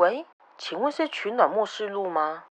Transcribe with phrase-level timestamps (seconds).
[0.00, 0.24] 喂，
[0.56, 2.44] 请问是取暖末世录吗？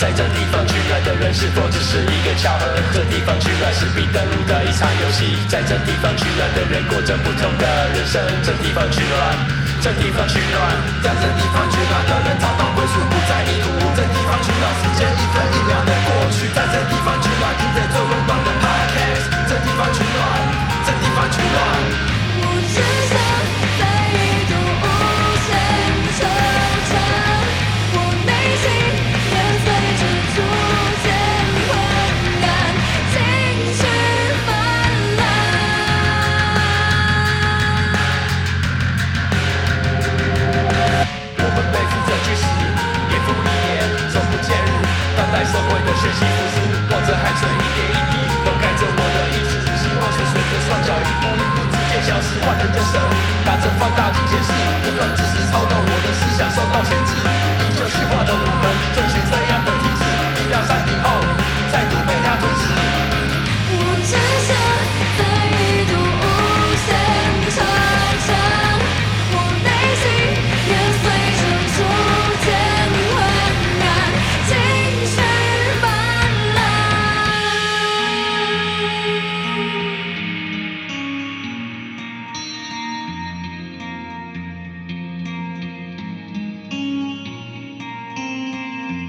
[0.00, 2.72] 在这地方取暖的人是否只是一个巧合？
[2.94, 5.36] 这地方取暖是必登录的一场游戏。
[5.46, 8.16] 在这地方取暖的人过着不同的人生。
[8.42, 9.36] 这地方取暖，
[9.82, 10.56] 这地方取暖，
[11.04, 13.59] 在这地方取暖的人找到归属，不在意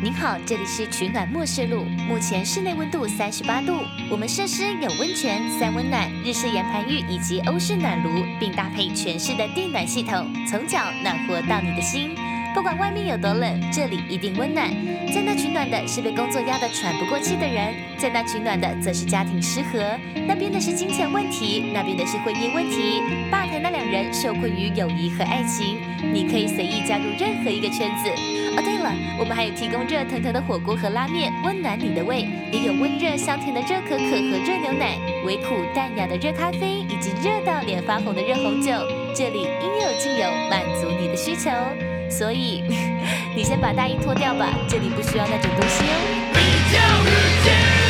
[0.04, 12.16] 您好，这里是取暖末世路，目前室内温度三十八度，我们设施有温泉、三温暖、日式岩盘浴以及欧式暖炉，并搭配全市的地暖系统，从脚暖和到你的心。
[12.54, 14.70] 不管外面有多冷，这里一定温暖。
[15.14, 19.98] 在那取暖的是被工作压得喘不过气的人，在那取暖的则是家庭失和，
[20.28, 23.02] 那边的是金钱问题，那边的是婚姻问题。
[23.30, 25.80] 吧台那两人受困于友谊和爱情，
[26.14, 28.10] 你可以随意加入任何一个圈子。
[28.56, 38.72] 哦，对了，我们还有提供热腾腾的火锅和拉面，温暖你的胃；也有温热香甜的热可可和热牛奶，微苦淡雅的热咖啡，以及热到脸发红的热红酒。
[39.16, 41.50] 这里应有尽有，满足你的需求。
[42.12, 42.64] 所以，
[43.36, 46.32] 你先把大衣脱掉吧，这里不需要那种东西哦。
[46.34, 46.40] 比
[46.74, 47.81] 较日间。